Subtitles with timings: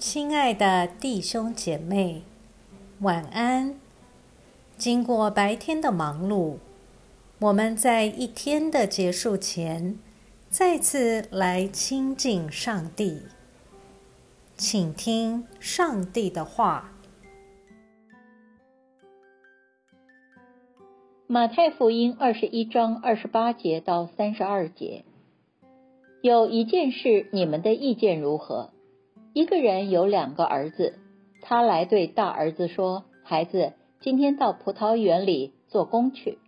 [0.00, 2.22] 亲爱的弟兄姐妹，
[3.00, 3.78] 晚安。
[4.78, 6.56] 经过白天的忙碌，
[7.38, 9.98] 我们在一天的结束前，
[10.48, 13.24] 再次来亲近上帝，
[14.56, 16.92] 请听上帝的话。
[21.26, 25.04] 马太福音二十一章二十八节到三十二节，
[26.22, 28.70] 有一件事，你们的意见如何？
[29.32, 30.98] 一个人有两个儿子，
[31.40, 36.38] 他来对大儿子说：“孩子，今天到葡萄园里做工去。”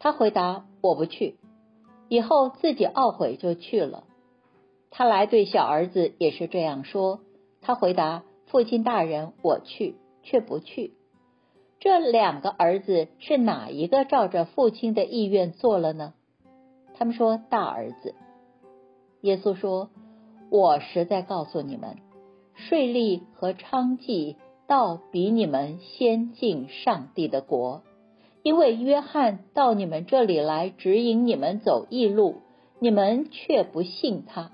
[0.00, 1.36] 他回答：“我不去。”
[2.08, 4.04] 以后自己懊悔就去了。
[4.90, 7.20] 他来对小儿子也是这样说，
[7.60, 10.94] 他回答：“父亲大人，我去，却不去。”
[11.78, 16.14] 这两个儿子是哪一个照着父亲的意愿做了呢？
[16.94, 18.14] 他们说大儿子。
[19.20, 19.90] 耶稣说
[20.50, 21.96] ：“我实在告诉你们，
[22.54, 27.82] 税吏和娼妓倒比你们先进上帝的国，
[28.42, 32.42] 因为约翰到你们这里来指引你们走义路，
[32.78, 34.50] 你们却不信他；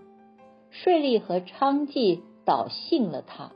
[0.70, 3.52] 税吏和娼妓倒信了他。”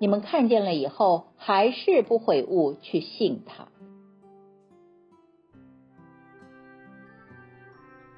[0.00, 3.68] 你们看见了以后，还是不悔悟去信他。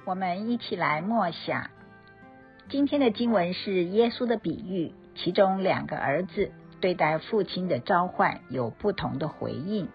[0.05, 1.69] 我们一起来默想
[2.69, 6.51] 今天的经文是耶稣的比喻，其中两个儿子
[6.81, 9.87] 对待父亲的召唤有不同的回应。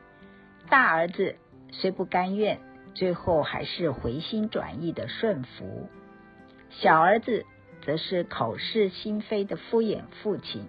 [0.71, 1.37] 大儿子
[1.71, 2.59] 虽不甘愿，
[2.95, 5.87] 最后还是回心转意的顺服；
[6.71, 7.45] 小儿子
[7.85, 10.67] 则是口是心非的敷衍父亲。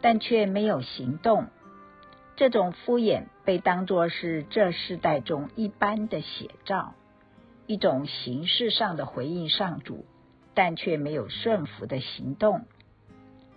[0.00, 1.46] 但却没有行动，
[2.36, 6.94] 这种敷衍被当作是这世代中一般的写照，
[7.66, 10.04] 一种形式上的回应上主，
[10.54, 12.64] 但却没有顺服的行动，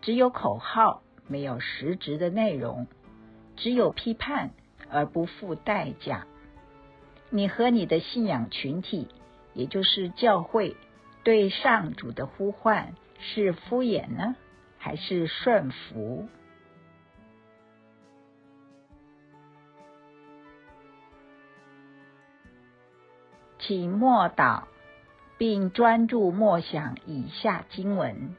[0.02, 2.88] 只有口号，没有实质的内容，
[3.56, 4.52] 只有批判
[4.90, 6.26] 而不付代价。
[7.30, 9.08] 你和你的信仰群体，
[9.54, 10.76] 也就是教会，
[11.24, 14.36] 对上主的呼唤是敷衍呢？
[14.80, 16.30] 还是顺服，
[23.60, 24.64] 请默祷，
[25.38, 28.36] 并专注默想以下经文，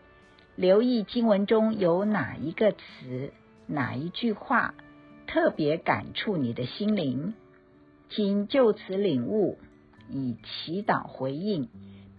[0.56, 3.32] 留意经文中有哪一个词、
[3.66, 4.75] 哪一句话
[5.26, 7.34] 特别感触你的心灵，
[8.08, 9.58] 请就此领悟，
[10.10, 11.69] 以祈祷回应，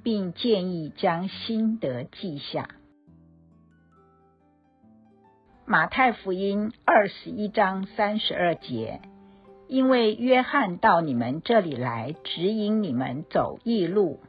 [0.04, 2.70] 并建议将心得记下。
[5.66, 9.02] 马太福音二十一章三十二节，
[9.68, 14.20] 因为约翰到你们这里来指引你们走义路，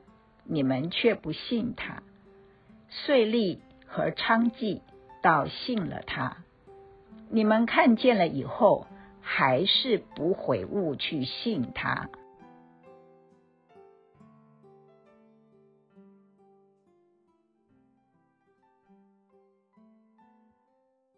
[0.53, 2.03] 你们却不信他；
[2.88, 4.81] 税吏和娼妓
[5.22, 6.38] 倒信了他。
[7.28, 8.89] 你们看见了以后，
[9.21, 12.10] 还是不悔悟去信他。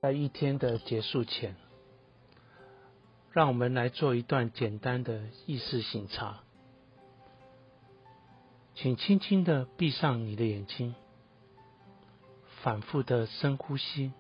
[0.03, 1.57] 在一天的结束前，
[3.31, 6.41] 让我们来做一段简单的意识醒察。
[8.75, 10.95] 请轻轻的闭上你的眼睛，
[12.63, 14.13] 反复的深呼吸，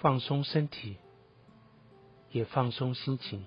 [0.00, 0.96] 放松身体，
[2.30, 3.44] 也放松心情。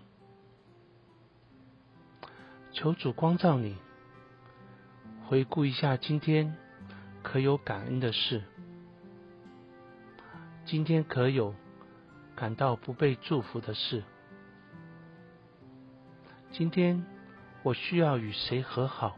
[2.71, 3.75] 求主光照你，
[5.25, 6.55] 回顾一下今天
[7.23, 8.43] 可有感恩的事。
[10.65, 11.55] 今天可有
[12.35, 14.03] 感到不被祝福的事？
[16.51, 17.03] 今天
[17.63, 19.17] 我需要与谁和好？